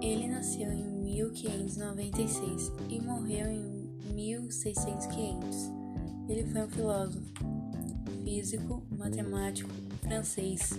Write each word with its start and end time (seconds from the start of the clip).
Ele 0.00 0.28
nasceu 0.28 0.72
em 0.72 0.84
1596 0.84 2.72
e 2.88 3.00
morreu 3.00 3.46
em 3.46 4.14
1600. 4.14 5.70
Ele 6.28 6.44
foi 6.44 6.62
um 6.62 6.68
filósofo, 6.68 7.26
físico, 8.24 8.82
matemático 8.96 9.70
francês. 10.00 10.70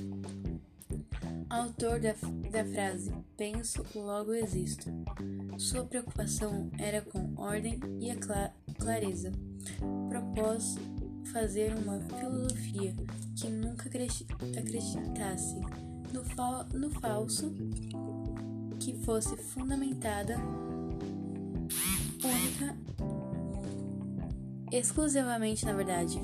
Autor 1.50 2.00
da, 2.00 2.14
da 2.50 2.66
frase 2.66 3.12
Penso, 3.38 3.84
logo 3.96 4.34
existo. 4.34 4.90
Sua 5.58 5.84
preocupação 5.84 6.70
era 6.78 7.02
com 7.02 7.34
ordem 7.36 7.80
e 8.00 8.12
a 8.12 8.16
clareza. 8.78 9.32
Propôs 10.10 10.76
fazer 11.32 11.74
uma 11.76 12.00
filosofia 12.02 12.94
que 13.36 13.50
nunca 13.50 13.90
acreditasse 13.90 15.56
no, 16.14 16.24
fa 16.24 16.66
no 16.74 16.90
falso, 16.90 17.54
que 18.80 18.94
fosse 19.06 19.36
fundamentada 19.38 20.38
única, 22.24 22.78
exclusivamente 24.72 25.66
na 25.66 25.74
verdade. 25.74 26.22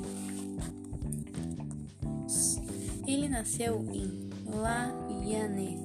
Ele 3.07 3.29
nasceu 3.29 3.85
em 3.93 4.29
La 4.53 4.91
Yane 5.25 5.77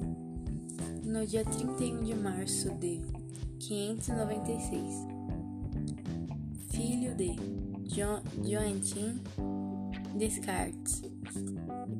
no 1.05 1.25
dia 1.25 1.45
31 1.45 2.03
de 2.03 2.15
março 2.15 2.69
de 2.71 3.01
596, 3.59 5.07
filho 6.69 7.15
de 7.15 7.35
Joantin 7.95 9.21
Descartes, 10.17 11.01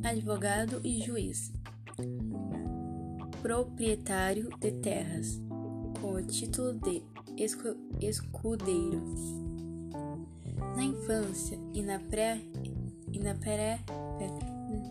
advogado 0.03 0.81
e 0.83 1.01
juiz, 1.01 1.51
proprietário 3.43 4.49
de 4.57 4.71
terras, 4.71 5.41
com 5.99 6.13
o 6.13 6.25
título 6.25 6.79
de 6.79 7.03
escudeiro. 7.99 9.03
Na 10.77 10.83
infância 10.83 11.59
e 11.73 11.81
na 11.81 11.99
pré 11.99 12.41
e 13.11 13.19
na 13.19 13.35
pré, 13.35 13.81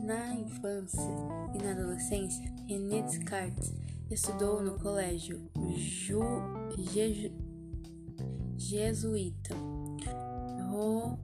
na 0.05 0.35
infância 0.35 1.01
e 1.55 1.63
na 1.63 1.71
adolescência, 1.71 2.53
René 2.69 3.01
Descartes 3.01 3.73
estudou 4.11 4.63
no 4.63 4.79
colégio 4.79 5.41
Ju, 5.75 6.21
Jeju, 6.93 7.33
jesuíta 8.59 9.55
Ro, 10.71 11.19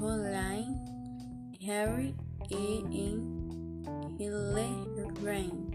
Roline 0.00 0.76
Harry 1.60 2.16
e 2.50 2.82
em 2.90 3.36
Hilleran. 4.18 5.65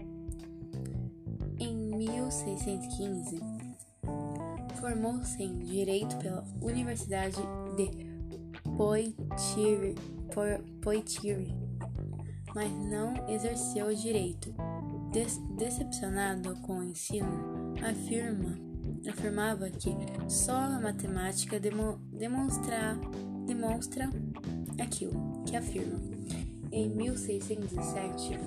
Em 2.02 2.10
1615, 2.10 3.38
formou-se 4.80 5.40
em 5.40 5.60
Direito 5.60 6.16
pela 6.16 6.44
Universidade 6.60 7.36
de 7.76 7.90
Poitiers, 10.80 11.48
mas 12.56 12.72
não 12.72 13.14
exerceu 13.28 13.86
o 13.86 13.94
direito. 13.94 14.52
decepcionado 15.56 16.56
com 16.62 16.80
o 16.80 16.82
ensino, 16.82 17.72
afirma, 17.88 18.58
afirmava 19.08 19.70
que 19.70 19.94
só 20.26 20.56
a 20.56 20.80
matemática 20.80 21.60
demo, 21.60 22.00
demonstra, 22.12 22.98
demonstra 23.46 24.10
aquilo 24.82 25.44
que 25.44 25.54
afirma. 25.54 26.00
Em 26.72 26.88
1607, 26.88 28.40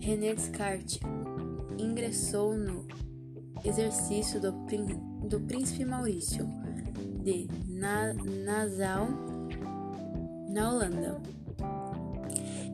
René 0.00 0.34
Descartes 0.34 0.98
ingressou 1.78 2.56
no 2.56 2.86
exercício 3.64 4.40
do, 4.40 4.52
do 5.28 5.40
príncipe 5.40 5.84
Maurício 5.84 6.46
de 7.22 7.48
Na, 7.68 8.12
Nassau, 8.14 9.08
na 10.48 10.70
Holanda 10.70 11.20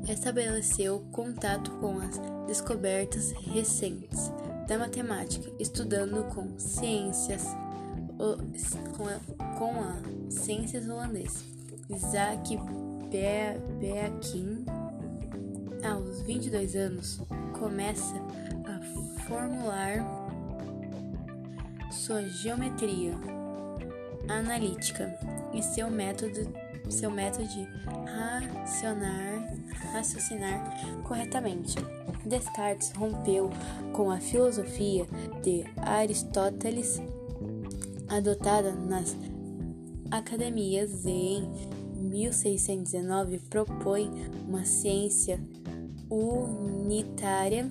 estabeleceu 0.08 1.00
contato 1.12 1.70
com 1.72 1.98
as 1.98 2.18
descobertas 2.46 3.32
recentes 3.32 4.30
da 4.66 4.78
matemática, 4.78 5.50
estudando 5.58 6.24
com 6.34 6.58
ciências 6.58 7.46
com 8.96 9.08
a, 9.08 9.18
com 9.58 9.80
a 9.80 10.30
ciências 10.30 10.88
holandesas. 10.88 11.44
Isaac 11.90 12.56
Beakin, 13.10 14.64
aos 15.84 16.22
22 16.22 16.76
anos, 16.76 17.20
começa 17.58 18.21
formular 19.32 20.04
sua 21.90 22.22
geometria 22.22 23.14
analítica 24.28 25.18
e 25.54 25.62
seu 25.62 25.90
método, 25.90 26.46
seu 26.90 27.10
método 27.10 27.46
de 27.48 27.66
racionar 28.06 29.56
raciocinar 29.92 31.02
corretamente. 31.02 31.76
Descartes 32.26 32.92
rompeu 32.92 33.50
com 33.92 34.10
a 34.10 34.18
filosofia 34.18 35.06
de 35.42 35.64
Aristóteles 35.76 37.00
adotada 38.08 38.72
nas 38.72 39.16
academias 40.10 41.04
e 41.06 41.10
em 41.10 41.50
1619 41.96 43.38
propõe 43.50 44.10
uma 44.46 44.64
ciência 44.64 45.40
unitária 46.10 47.70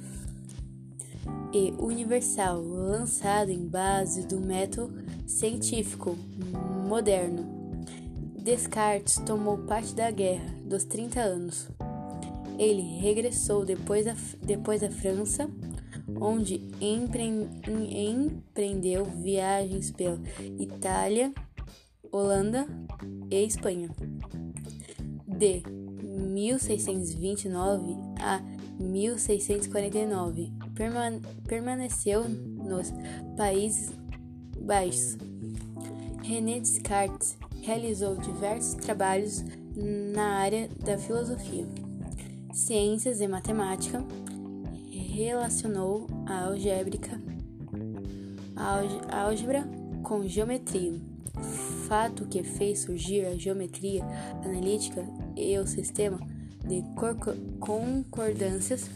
e 1.54 1.74
universal, 1.78 2.62
lançada 2.62 3.52
em 3.52 3.68
base 3.68 4.26
do 4.26 4.40
método 4.40 4.94
científico 5.28 6.18
moderno. 6.88 7.62
Descartes 8.42 9.18
tomou 9.26 9.58
parte 9.60 9.94
da 9.94 10.10
Guerra 10.10 10.56
dos 10.66 10.86
30 10.86 11.20
anos. 11.20 11.70
Ele 12.58 12.82
regressou 13.00 13.64
depois 13.66 14.06
da, 14.06 14.16
depois 14.42 14.80
da 14.82 14.90
França, 14.90 15.48
onde 16.20 16.60
empreendeu 16.80 19.06
viagens 19.06 19.92
pela 19.92 20.20
Itália, 20.60 21.32
Holanda 22.12 22.66
e 23.30 23.46
Espanha. 23.46 23.92
De 25.28 25.62
1629 26.02 27.94
a 28.20 28.42
1649, 28.80 30.52
permaneceu 31.48 32.24
nos 32.28 32.92
Países 33.38 33.92
Baixos. 34.60 35.18
René 36.24 36.60
Descartes 36.60 37.38
realizou 37.62 38.16
diversos 38.16 38.76
trabalhos 38.76 39.44
na 40.14 40.40
área 40.40 40.70
da 40.84 40.98
filosofia 40.98 41.68
ciências 42.54 43.22
e 43.22 43.28
matemática, 43.28 44.04
relacionou 44.90 46.08
a 46.26 46.46
algébrica, 46.46 47.20
a 48.56 49.22
álgebra 49.24 49.64
com 50.04 50.28
geometria, 50.28 51.00
fato 51.88 52.26
que 52.28 52.44
fez 52.44 52.80
surgir 52.80 53.26
a 53.26 53.36
geometria 53.36 54.04
analítica 54.44 55.06
e 55.36 55.58
o 55.58 55.66
sistema 55.66 56.20
de 56.68 56.84
concordâncias 57.60 58.90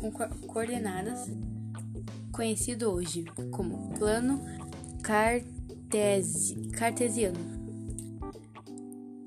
com 0.00 0.10
coordenadas, 0.46 1.28
conhecido 2.32 2.90
hoje 2.90 3.24
como 3.50 3.90
plano 3.98 4.40
cartesiano. 6.72 7.38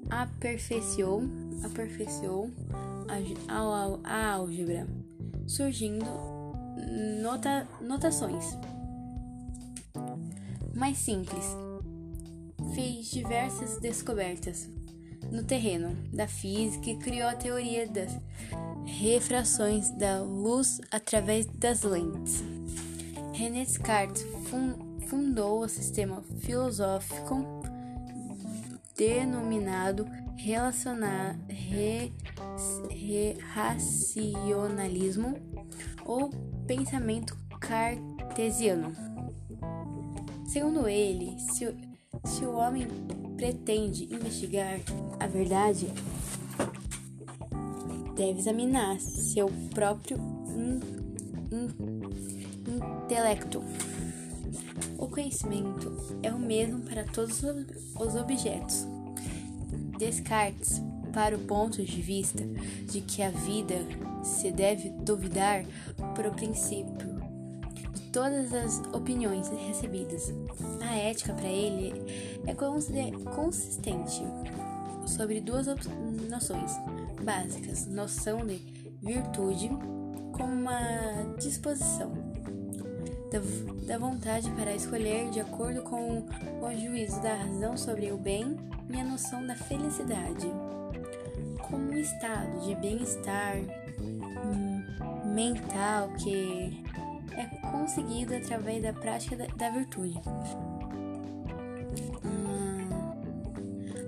Aperfeiçoou 0.10 1.24
aperfeiçoou 1.64 2.52
a, 3.48 3.54
a, 3.54 4.00
a 4.04 4.34
álgebra, 4.34 4.88
surgindo 5.48 6.06
nota, 7.22 7.68
notações 7.82 8.58
mais 10.74 10.98
simples. 10.98 11.46
Fez 12.74 13.12
diversas 13.12 13.80
descobertas 13.80 14.68
no 15.32 15.44
terreno 15.44 15.96
da 16.12 16.28
física 16.28 16.90
e 16.90 16.98
criou 16.98 17.28
a 17.28 17.36
teoria 17.36 17.88
das 17.88 18.12
refrações 18.86 19.90
da 19.92 20.22
luz 20.22 20.80
através 20.92 21.46
das 21.46 21.84
lentes. 21.84 22.44
René 23.34 23.66
Descartes 23.66 24.26
fundou 25.08 25.62
o 25.62 25.70
sistema 25.70 26.24
filosófico 26.40 27.64
denominado 28.96 30.08
re, 31.48 32.12
re, 32.90 33.38
racionalismo 33.54 35.36
ou 36.06 36.30
pensamento 36.68 37.38
cartesiano. 37.60 38.92
Segundo 40.46 40.88
ele, 40.88 41.40
se, 41.40 41.76
se 42.26 42.46
o 42.46 42.54
homem 42.54 42.88
pretende 43.38 44.04
investigar 44.14 44.80
a 45.20 45.28
verdade, 45.28 45.88
deve 48.16 48.40
examinar 48.40 49.00
seu 49.00 49.50
próprio 49.74 50.18
in, 50.56 50.80
in, 51.52 52.76
intelecto. 52.76 53.64
O 54.98 55.08
conhecimento 55.08 55.92
é 56.22 56.32
o 56.32 56.40
mesmo 56.40 56.82
para 56.82 57.04
todos 57.04 57.42
os 57.44 58.16
objetos. 58.16 58.88
Descartes, 59.98 60.82
para 61.12 61.36
o 61.36 61.40
ponto 61.40 61.84
de 61.84 62.02
vista 62.02 62.44
de 62.90 63.02
que 63.02 63.22
a 63.22 63.30
vida 63.30 63.76
se 64.24 64.52
deve 64.52 64.90
duvidar 64.90 65.64
por 66.16 66.30
princípio 66.32 67.14
de 67.94 68.02
todas 68.12 68.54
as 68.54 68.80
opiniões 68.94 69.50
recebidas. 69.50 70.34
A 70.82 70.96
ética 70.96 71.34
para 71.34 71.48
ele 71.48 71.94
é 72.48 72.54
consistente 73.36 74.22
sobre 75.06 75.42
duas 75.42 75.68
noções 76.30 76.72
básicas: 77.24 77.88
noção 77.88 78.46
de 78.46 78.58
virtude 79.02 79.70
como 80.34 80.54
uma 80.54 81.36
disposição 81.40 82.12
da, 83.88 83.98
vontade 83.98 84.50
para 84.52 84.76
escolher 84.76 85.30
de 85.32 85.40
acordo 85.40 85.82
com 85.82 86.20
o 86.62 86.72
juízo 86.80 87.22
da 87.22 87.34
razão 87.36 87.76
sobre 87.76 88.12
o 88.12 88.18
bem 88.18 88.58
e 88.90 89.00
a 89.00 89.04
noção 89.04 89.46
da 89.46 89.56
felicidade 89.56 90.48
como 91.62 91.92
um 91.92 91.98
estado 91.98 92.60
de 92.66 92.76
bem-estar 92.76 93.58
hum, 94.00 94.84
mental 95.34 96.10
que 96.20 96.84
é 97.36 97.46
conseguido 97.72 98.36
através 98.36 98.84
da 98.84 98.94
prática 98.94 99.36
da, 99.36 99.48
da 99.48 99.70
virtude. 99.72 100.22
Hum, 102.24 102.88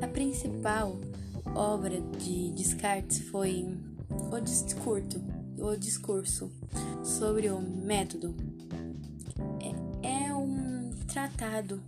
a 0.02 0.08
principal 0.08 1.00
obra 1.56 2.02
de 2.20 2.52
Descartes 2.52 3.20
foi 3.30 3.66
o 4.10 4.40
discurso, 4.40 5.24
o 5.58 5.76
discurso 5.78 6.52
sobre 7.04 7.50
o 7.50 7.62
método. 7.62 8.36
É, 10.04 10.28
é 10.28 10.34
um 10.34 10.92
tratado 11.08 11.82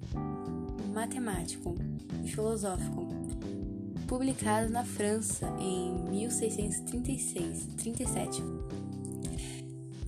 matemático 0.94 1.76
e 2.24 2.30
filosófico 2.30 3.08
publicado 4.08 4.70
na 4.72 4.86
França 4.86 5.54
em 5.60 5.92
1636, 6.10 7.68
37. 7.78 8.42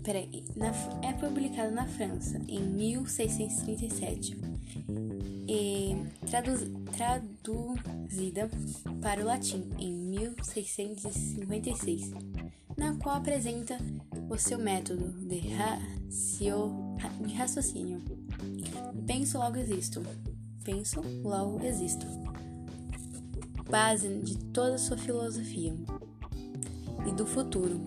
Peraí, 0.03 0.45
na, 0.55 0.71
é 1.07 1.11
publicado 1.13 1.71
na 1.71 1.85
França 1.85 2.41
em 2.47 2.61
1637 2.61 4.37
e 5.47 5.95
traduz, 6.27 6.61
traduzida 6.99 8.51
para 9.01 9.21
o 9.21 9.25
latim 9.25 9.71
em 9.77 9.93
1656, 9.93 12.11
na 12.75 12.93
qual 12.97 13.15
apresenta 13.15 13.77
o 14.29 14.37
seu 14.37 14.59
método 14.59 15.07
de, 15.25 15.39
racio, 15.47 16.97
raciocínio. 17.37 18.01
Penso, 19.07 19.37
logo 19.37 19.55
existo. 19.55 20.03
Penso, 20.65 20.99
logo 21.23 21.63
existo 21.63 22.05
base 23.69 24.09
de 24.19 24.37
toda 24.51 24.77
sua 24.77 24.97
filosofia 24.97 25.73
e 27.07 27.13
do 27.13 27.25
futuro. 27.25 27.79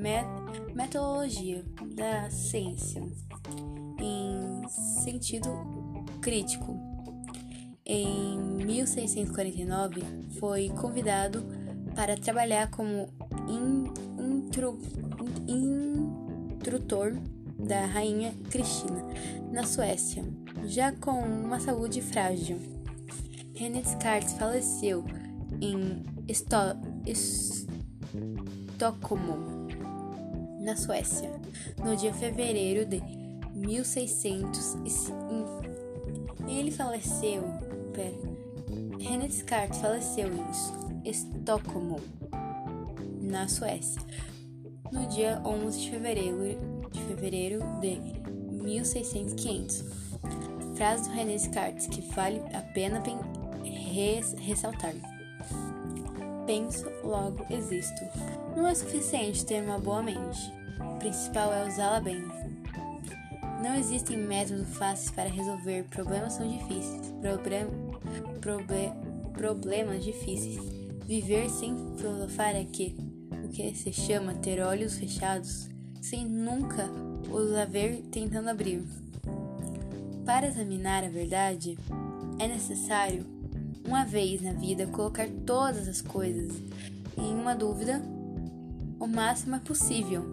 met, 0.00 0.26
metodologia 0.74 1.64
da 1.94 2.30
ciência 2.30 3.02
em 3.98 4.68
sentido 5.04 5.48
crítico. 6.20 6.78
Em 7.84 8.38
1649 8.64 10.02
foi 10.38 10.68
convidado 10.70 11.44
para 11.94 12.16
trabalhar 12.16 12.70
como 12.70 13.08
in, 13.48 13.84
intro, 14.18 14.78
in, 15.46 15.90
instrutor 16.60 17.16
da 17.58 17.84
rainha 17.86 18.32
Cristina 18.50 19.04
na 19.50 19.64
Suécia 19.64 20.24
já 20.64 20.92
com 20.92 21.20
uma 21.20 21.58
saúde 21.58 22.00
frágil. 22.00 22.58
René 23.54 23.80
Descartes 23.80 24.34
faleceu 24.34 25.04
em 25.60 26.02
Esto 26.28 26.56
Estocolmo, 28.76 29.59
na 30.60 30.76
Suécia, 30.76 31.30
no 31.82 31.96
dia 31.96 32.12
fevereiro 32.14 32.84
de 32.84 33.02
1605. 33.54 35.16
Ele 36.46 36.70
faleceu. 36.70 37.42
Pera. 37.92 38.30
René 39.00 39.26
Descartes 39.26 39.80
faleceu 39.80 40.28
em 40.28 41.08
Estocolmo, 41.08 41.98
na 43.20 43.48
Suécia, 43.48 44.00
no 44.92 45.06
dia 45.08 45.42
11 45.44 45.80
de 45.80 45.90
fevereiro 45.90 46.36
de 46.92 47.00
fevereiro 47.02 47.60
de 47.80 47.98
1600 48.62 49.84
frase 50.80 51.10
do 51.10 51.14
René 51.14 51.32
Descartes 51.32 51.86
que 51.86 52.00
vale 52.14 52.40
a 52.54 52.62
pena 52.62 53.02
res 53.92 54.32
ressaltar. 54.38 54.94
Penso, 56.50 56.90
logo 57.04 57.46
existo. 57.48 58.02
Não 58.56 58.66
é 58.66 58.74
suficiente 58.74 59.46
ter 59.46 59.62
uma 59.62 59.78
boa 59.78 60.02
mente. 60.02 60.52
O 60.80 60.98
principal 60.98 61.54
é 61.54 61.68
usá-la 61.68 62.00
bem. 62.00 62.24
Não 63.62 63.76
existem 63.76 64.16
métodos 64.16 64.68
fáceis 64.76 65.12
para 65.12 65.30
resolver 65.30 65.84
problemas 65.84 66.32
são 66.32 66.48
difíceis. 66.48 67.14
Problem, 67.20 67.68
proble, 68.40 68.92
problemas 69.32 70.02
difíceis. 70.02 70.58
Viver 71.06 71.48
sem 71.50 71.76
filosofar 71.96 72.56
é 72.56 72.64
que 72.64 72.96
o 73.44 73.48
que 73.50 73.72
se 73.72 73.92
chama 73.92 74.34
ter 74.34 74.60
olhos 74.60 74.98
fechados, 74.98 75.68
sem 76.02 76.26
nunca 76.26 76.90
os 77.30 77.54
haver 77.54 78.02
tentando 78.10 78.50
abrir. 78.50 78.82
Para 80.26 80.48
examinar 80.48 81.04
a 81.04 81.08
verdade, 81.08 81.78
é 82.40 82.48
necessário, 82.48 83.24
uma 83.90 84.04
vez 84.04 84.40
na 84.40 84.52
vida, 84.52 84.86
colocar 84.86 85.28
todas 85.44 85.88
as 85.88 86.00
coisas 86.00 86.52
em 87.18 87.34
uma 87.34 87.56
dúvida 87.56 88.00
o 89.00 89.06
máximo 89.08 89.56
é 89.56 89.58
possível. 89.58 90.29